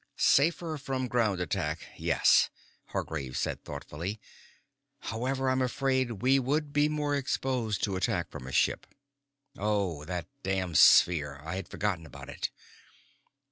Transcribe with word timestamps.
"Safer 0.17 0.79
from 0.79 1.07
ground 1.07 1.39
attack, 1.41 1.85
yes," 1.95 2.49
Hargraves 2.87 3.37
said 3.37 3.63
thoughtfully. 3.63 4.19
"However, 5.01 5.47
I'm 5.47 5.61
afraid 5.61 6.23
we 6.23 6.39
would 6.39 6.73
be 6.73 6.89
more 6.89 7.15
exposed 7.15 7.83
to 7.83 7.95
attack 7.95 8.31
from 8.31 8.47
a 8.47 8.51
ship." 8.51 8.87
"Oh! 9.59 10.03
That 10.05 10.25
damned 10.41 10.79
sphere. 10.79 11.39
I 11.45 11.55
had 11.57 11.67
forgotten 11.69 12.07
about 12.07 12.29
it." 12.29 12.49